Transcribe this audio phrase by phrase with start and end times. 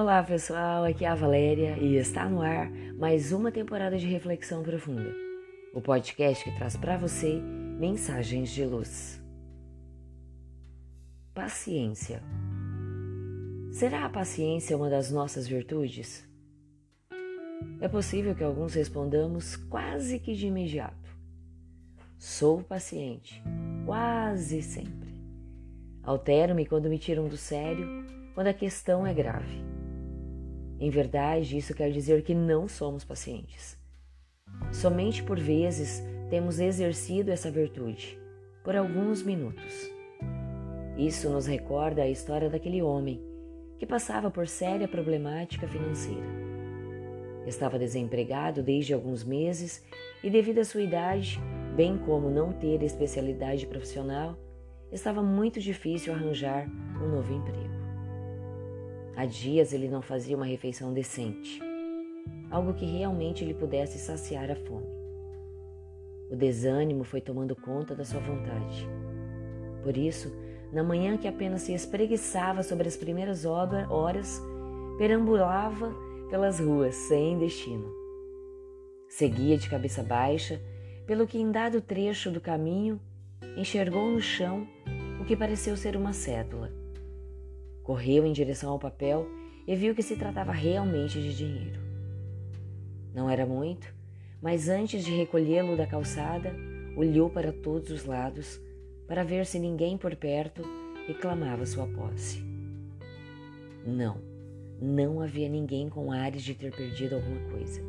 [0.00, 4.62] Olá pessoal, aqui é a Valéria e está no ar mais uma temporada de Reflexão
[4.62, 5.12] Profunda,
[5.74, 7.34] o podcast que traz para você
[7.80, 9.20] mensagens de luz.
[11.34, 12.22] Paciência.
[13.72, 16.24] Será a paciência uma das nossas virtudes?
[17.80, 21.10] É possível que alguns respondamos quase que de imediato.
[22.16, 23.42] Sou paciente,
[23.84, 25.12] quase sempre.
[26.04, 29.67] Altero-me quando me tiram do sério, quando a questão é grave.
[30.80, 33.76] Em verdade, isso quer dizer que não somos pacientes.
[34.72, 38.18] Somente por vezes temos exercido essa virtude,
[38.62, 39.90] por alguns minutos.
[40.96, 43.22] Isso nos recorda a história daquele homem
[43.78, 46.26] que passava por séria problemática financeira.
[47.46, 49.84] Estava desempregado desde alguns meses
[50.22, 51.40] e, devido à sua idade,
[51.74, 54.36] bem como não ter especialidade profissional,
[54.92, 56.68] estava muito difícil arranjar
[57.00, 57.77] um novo emprego.
[59.18, 61.60] Há dias ele não fazia uma refeição decente,
[62.48, 64.86] algo que realmente lhe pudesse saciar a fome.
[66.30, 68.88] O desânimo foi tomando conta da sua vontade.
[69.82, 70.32] Por isso,
[70.72, 74.40] na manhã que apenas se espreguiçava sobre as primeiras horas,
[74.98, 75.92] perambulava
[76.30, 77.92] pelas ruas sem destino.
[79.08, 80.62] Seguia de cabeça baixa,
[81.08, 83.00] pelo que em dado trecho do caminho
[83.56, 84.64] enxergou no chão
[85.20, 86.70] o que pareceu ser uma cédula.
[87.88, 89.26] Correu em direção ao papel
[89.66, 91.80] e viu que se tratava realmente de dinheiro.
[93.14, 93.90] Não era muito,
[94.42, 96.54] mas antes de recolhê-lo da calçada,
[96.94, 98.60] olhou para todos os lados
[99.06, 100.62] para ver se ninguém por perto
[101.06, 102.44] reclamava sua posse.
[103.86, 104.18] Não,
[104.78, 107.80] não havia ninguém com ares de ter perdido alguma coisa.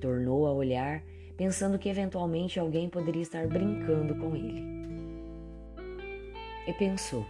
[0.00, 1.04] Tornou a olhar,
[1.36, 4.64] pensando que eventualmente alguém poderia estar brincando com ele.
[6.66, 7.26] E pensou: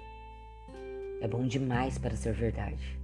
[1.21, 2.99] é bom demais para ser verdade.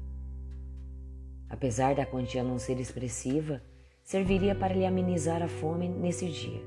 [1.48, 3.62] Apesar da quantia não ser expressiva,
[4.02, 6.62] serviria para lhe amenizar a fome nesse dia.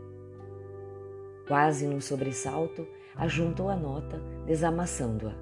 [1.47, 5.33] Quase num sobressalto, ajuntou a nota, desamassando-a.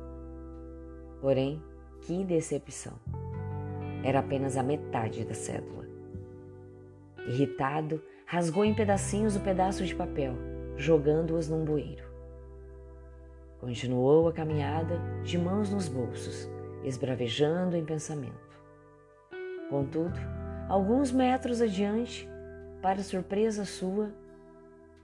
[1.22, 1.62] Porém,
[2.02, 3.00] que decepção!
[4.04, 5.86] Era apenas a metade da cédula.
[7.26, 10.34] Irritado, rasgou em pedacinhos o pedaço de papel,
[10.76, 12.13] jogando-os num bueiro.
[13.64, 16.50] Continuou a caminhada de mãos nos bolsos,
[16.84, 18.60] esbravejando em pensamento.
[19.70, 20.20] Contudo,
[20.68, 22.28] alguns metros adiante,
[22.82, 24.14] para surpresa sua,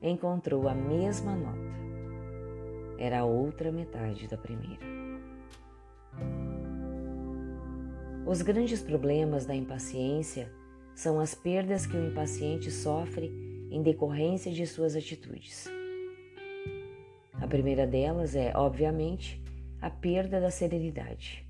[0.01, 1.79] encontrou a mesma nota.
[2.97, 4.85] Era a outra metade da primeira.
[8.25, 10.51] Os grandes problemas da impaciência
[10.93, 13.31] são as perdas que o impaciente sofre
[13.71, 15.78] em decorrência de suas atitudes.
[17.41, 19.41] A primeira delas é, obviamente,
[19.81, 21.45] a perda da serenidade.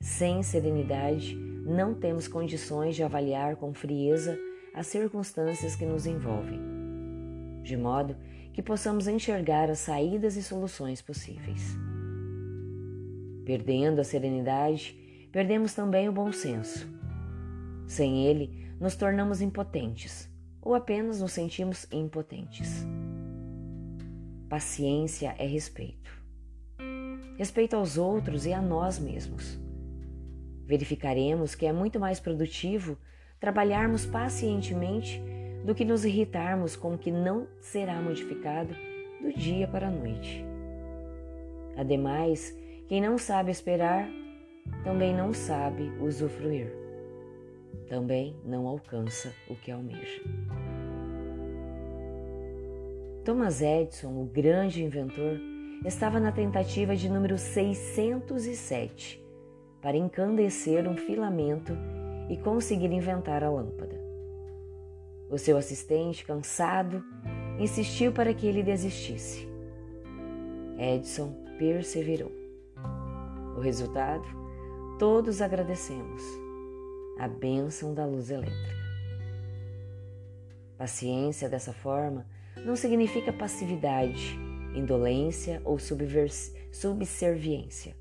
[0.00, 4.38] Sem serenidade, não temos condições de avaliar com frieza
[4.74, 6.58] as circunstâncias que nos envolvem,
[7.62, 8.16] de modo
[8.52, 11.76] que possamos enxergar as saídas e soluções possíveis.
[13.44, 14.96] Perdendo a serenidade,
[15.30, 16.88] perdemos também o bom senso.
[17.86, 20.28] Sem ele, nos tornamos impotentes
[20.60, 22.86] ou apenas nos sentimos impotentes.
[24.52, 26.10] Paciência é respeito.
[27.38, 29.58] Respeito aos outros e a nós mesmos.
[30.66, 32.98] Verificaremos que é muito mais produtivo
[33.40, 35.22] trabalharmos pacientemente
[35.64, 38.76] do que nos irritarmos com o que não será modificado
[39.22, 40.44] do dia para a noite.
[41.74, 42.54] Ademais,
[42.88, 44.06] quem não sabe esperar
[44.84, 46.70] também não sabe usufruir.
[47.88, 50.20] Também não alcança o que almeja.
[53.24, 55.38] Thomas Edison, o grande inventor,
[55.84, 59.24] estava na tentativa de número 607
[59.80, 61.72] para encandecer um filamento
[62.28, 63.94] e conseguir inventar a lâmpada.
[65.30, 67.04] O seu assistente, cansado,
[67.60, 69.48] insistiu para que ele desistisse.
[70.76, 72.32] Edison perseverou.
[73.56, 74.26] O resultado?
[74.98, 76.22] Todos agradecemos.
[77.20, 78.82] A bênção da luz elétrica.
[80.76, 82.26] Paciência dessa forma
[82.64, 84.38] não significa passividade,
[84.74, 87.96] indolência ou subserviência.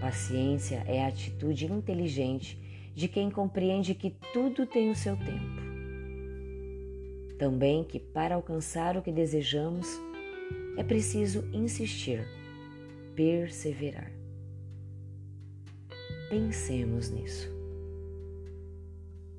[0.00, 2.58] Paciência é a atitude inteligente
[2.94, 5.66] de quem compreende que tudo tem o seu tempo.
[7.38, 9.86] Também que para alcançar o que desejamos
[10.76, 12.26] é preciso insistir,
[13.14, 14.10] perseverar.
[16.30, 17.54] Pensemos nisso.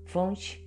[0.06, 0.67] Fonte